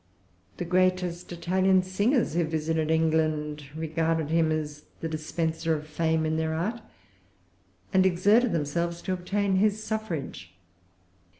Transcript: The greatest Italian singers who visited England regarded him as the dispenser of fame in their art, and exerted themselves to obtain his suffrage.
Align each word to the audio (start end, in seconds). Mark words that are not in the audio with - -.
The 0.57 0.65
greatest 0.65 1.31
Italian 1.31 1.83
singers 1.83 2.33
who 2.33 2.43
visited 2.43 2.89
England 2.89 3.65
regarded 3.75 4.31
him 4.31 4.51
as 4.51 4.85
the 4.99 5.07
dispenser 5.07 5.75
of 5.75 5.85
fame 5.85 6.25
in 6.25 6.37
their 6.37 6.55
art, 6.55 6.81
and 7.93 8.03
exerted 8.03 8.51
themselves 8.51 9.03
to 9.03 9.13
obtain 9.13 9.57
his 9.57 9.83
suffrage. 9.83 10.55